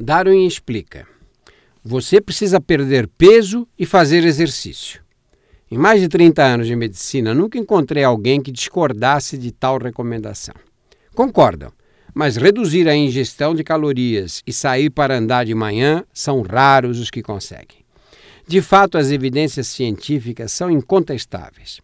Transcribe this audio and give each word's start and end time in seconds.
Darwin 0.00 0.46
explica: 0.46 1.08
você 1.82 2.20
precisa 2.20 2.60
perder 2.60 3.08
peso 3.18 3.66
e 3.76 3.84
fazer 3.84 4.24
exercício. 4.24 5.02
Em 5.68 5.76
mais 5.76 6.00
de 6.00 6.08
30 6.08 6.40
anos 6.40 6.66
de 6.68 6.76
medicina, 6.76 7.34
nunca 7.34 7.58
encontrei 7.58 8.04
alguém 8.04 8.40
que 8.40 8.52
discordasse 8.52 9.36
de 9.36 9.50
tal 9.50 9.76
recomendação. 9.76 10.54
Concordam, 11.16 11.72
mas 12.14 12.36
reduzir 12.36 12.88
a 12.88 12.94
ingestão 12.94 13.56
de 13.56 13.64
calorias 13.64 14.40
e 14.46 14.52
sair 14.52 14.88
para 14.88 15.18
andar 15.18 15.44
de 15.44 15.54
manhã 15.54 16.04
são 16.14 16.42
raros 16.42 17.00
os 17.00 17.10
que 17.10 17.20
conseguem. 17.20 17.84
De 18.46 18.62
fato, 18.62 18.96
as 18.96 19.10
evidências 19.10 19.66
científicas 19.66 20.52
são 20.52 20.70
incontestáveis. 20.70 21.80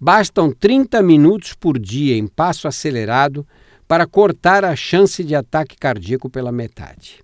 Bastam 0.00 0.50
30 0.50 1.00
minutos 1.00 1.54
por 1.54 1.78
dia 1.78 2.16
em 2.16 2.26
passo 2.26 2.66
acelerado 2.66 3.46
para 3.86 4.04
cortar 4.04 4.64
a 4.64 4.74
chance 4.74 5.22
de 5.22 5.36
ataque 5.36 5.76
cardíaco 5.76 6.28
pela 6.28 6.50
metade. 6.50 7.22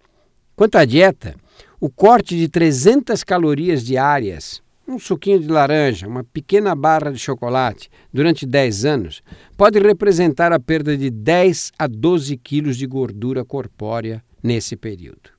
Quanto 0.59 0.75
à 0.75 0.85
dieta, 0.85 1.37
o 1.81 1.89
corte 1.89 2.37
de 2.37 2.49
300 2.49 3.23
calorias 3.23 3.85
diárias, 3.85 4.61
um 4.89 4.99
suquinho 4.99 5.39
de 5.39 5.47
laranja, 5.47 6.09
uma 6.09 6.25
pequena 6.25 6.75
barra 6.75 7.13
de 7.13 7.19
chocolate 7.21 7.89
durante 8.13 8.45
10 8.45 8.85
anos 8.85 9.23
pode 9.57 9.79
representar 9.79 10.53
a 10.53 10.59
perda 10.59 10.97
de 10.97 11.11
10 11.11 11.71
a 11.79 11.87
12 11.87 12.37
quilos 12.39 12.77
de 12.77 12.89
gordura 12.89 13.45
corpórea 13.45 14.21
nesse 14.43 14.75
período. 14.75 15.31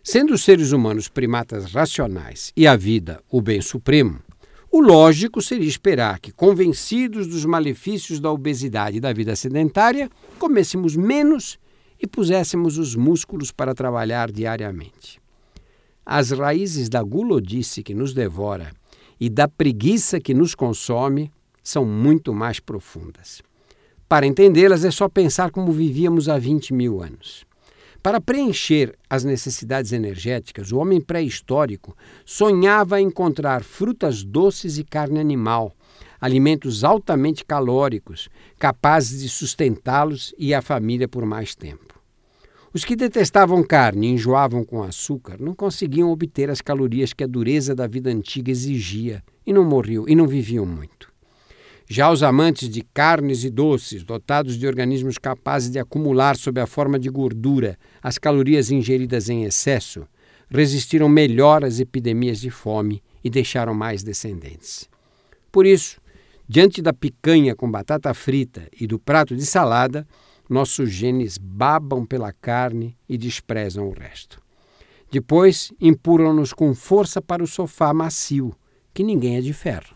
Sendo 0.00 0.34
os 0.34 0.44
seres 0.44 0.70
humanos 0.70 1.08
primatas 1.08 1.72
racionais 1.72 2.52
e 2.56 2.68
a 2.68 2.76
vida 2.76 3.20
o 3.28 3.42
bem 3.42 3.60
supremo, 3.60 4.20
o 4.70 4.80
lógico 4.80 5.42
seria 5.42 5.68
esperar 5.68 6.20
que, 6.20 6.30
convencidos 6.30 7.26
dos 7.26 7.44
malefícios 7.44 8.20
da 8.20 8.30
obesidade 8.30 8.98
e 8.98 9.00
da 9.00 9.12
vida 9.12 9.34
sedentária, 9.34 10.08
comêssemos 10.38 10.94
menos 10.94 11.58
e 12.00 12.06
puséssemos 12.06 12.78
os 12.78 12.94
músculos 12.94 13.50
para 13.52 13.74
trabalhar 13.74 14.30
diariamente. 14.30 15.20
As 16.04 16.30
raízes 16.30 16.88
da 16.88 17.02
gulodice 17.02 17.82
que 17.82 17.94
nos 17.94 18.14
devora 18.14 18.72
e 19.18 19.28
da 19.28 19.48
preguiça 19.48 20.20
que 20.20 20.34
nos 20.34 20.54
consome 20.54 21.32
são 21.62 21.84
muito 21.84 22.32
mais 22.32 22.60
profundas. 22.60 23.42
Para 24.08 24.26
entendê-las, 24.26 24.84
é 24.84 24.90
só 24.90 25.08
pensar 25.08 25.50
como 25.50 25.72
vivíamos 25.72 26.28
há 26.28 26.38
20 26.38 26.72
mil 26.72 27.02
anos. 27.02 27.44
Para 28.00 28.20
preencher 28.20 28.96
as 29.10 29.24
necessidades 29.24 29.90
energéticas, 29.90 30.70
o 30.70 30.78
homem 30.78 31.00
pré-histórico 31.00 31.96
sonhava 32.24 33.00
encontrar 33.00 33.64
frutas 33.64 34.22
doces 34.22 34.78
e 34.78 34.84
carne 34.84 35.18
animal, 35.18 35.74
alimentos 36.20 36.84
altamente 36.84 37.44
calóricos, 37.44 38.28
capazes 38.58 39.22
de 39.22 39.28
sustentá-los 39.28 40.34
e 40.38 40.54
a 40.54 40.62
família 40.62 41.08
por 41.08 41.24
mais 41.24 41.54
tempo. 41.54 41.96
Os 42.72 42.84
que 42.84 42.94
detestavam 42.94 43.62
carne 43.62 44.06
e 44.06 44.10
enjoavam 44.10 44.62
com 44.62 44.82
açúcar 44.82 45.36
não 45.40 45.54
conseguiam 45.54 46.10
obter 46.10 46.50
as 46.50 46.60
calorias 46.60 47.12
que 47.12 47.24
a 47.24 47.26
dureza 47.26 47.74
da 47.74 47.86
vida 47.86 48.10
antiga 48.10 48.50
exigia 48.50 49.22
e 49.46 49.52
não 49.52 49.64
morriam 49.64 50.04
e 50.06 50.14
não 50.14 50.26
viviam 50.26 50.66
muito. 50.66 51.10
Já 51.88 52.10
os 52.10 52.22
amantes 52.22 52.68
de 52.68 52.82
carnes 52.82 53.44
e 53.44 53.50
doces, 53.50 54.02
dotados 54.02 54.58
de 54.58 54.66
organismos 54.66 55.18
capazes 55.18 55.70
de 55.70 55.78
acumular 55.78 56.36
sob 56.36 56.60
a 56.60 56.66
forma 56.66 56.98
de 56.98 57.08
gordura 57.08 57.78
as 58.02 58.18
calorias 58.18 58.70
ingeridas 58.70 59.28
em 59.28 59.44
excesso, 59.44 60.06
resistiram 60.50 61.08
melhor 61.08 61.64
às 61.64 61.78
epidemias 61.78 62.40
de 62.40 62.50
fome 62.50 63.02
e 63.22 63.30
deixaram 63.30 63.72
mais 63.72 64.02
descendentes. 64.02 64.88
Por 65.50 65.64
isso, 65.64 66.00
diante 66.48 66.80
da 66.80 66.92
picanha 66.92 67.54
com 67.54 67.70
batata 67.70 68.12
frita 68.14 68.68
e 68.78 68.86
do 68.86 68.98
prato 68.98 69.34
de 69.34 69.44
salada, 69.44 70.06
nossos 70.48 70.90
genes 70.90 71.38
babam 71.38 72.06
pela 72.06 72.32
carne 72.32 72.96
e 73.08 73.18
desprezam 73.18 73.88
o 73.88 73.92
resto. 73.92 74.40
Depois, 75.10 75.72
empurram-nos 75.80 76.52
com 76.52 76.74
força 76.74 77.20
para 77.22 77.42
o 77.42 77.46
sofá 77.46 77.92
macio, 77.92 78.54
que 78.92 79.02
ninguém 79.02 79.36
é 79.36 79.40
de 79.40 79.52
ferro. 79.52 79.95